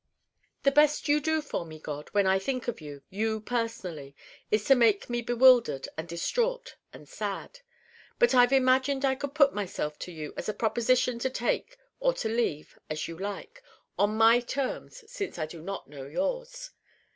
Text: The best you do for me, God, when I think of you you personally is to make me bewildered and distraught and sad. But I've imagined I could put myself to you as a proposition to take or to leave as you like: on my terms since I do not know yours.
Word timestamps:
The 0.63 0.71
best 0.71 1.07
you 1.07 1.19
do 1.19 1.43
for 1.43 1.63
me, 1.63 1.77
God, 1.79 2.09
when 2.11 2.25
I 2.25 2.39
think 2.39 2.67
of 2.67 2.81
you 2.81 3.03
you 3.11 3.39
personally 3.39 4.15
is 4.49 4.63
to 4.63 4.73
make 4.73 5.11
me 5.11 5.21
bewildered 5.21 5.87
and 5.95 6.07
distraught 6.07 6.75
and 6.91 7.07
sad. 7.07 7.59
But 8.17 8.33
I've 8.33 8.51
imagined 8.51 9.05
I 9.05 9.13
could 9.13 9.35
put 9.35 9.53
myself 9.53 9.99
to 9.99 10.11
you 10.11 10.33
as 10.35 10.49
a 10.49 10.55
proposition 10.55 11.19
to 11.19 11.29
take 11.29 11.77
or 11.99 12.15
to 12.15 12.27
leave 12.29 12.79
as 12.89 13.07
you 13.07 13.15
like: 13.15 13.61
on 13.99 14.17
my 14.17 14.39
terms 14.39 15.03
since 15.05 15.37
I 15.37 15.45
do 15.45 15.61
not 15.61 15.87
know 15.87 16.07
yours. 16.07 16.71